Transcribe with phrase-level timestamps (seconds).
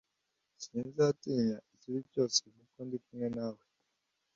[0.63, 3.63] sinzatinya ikibi cyose kuko ndi kumwe nawe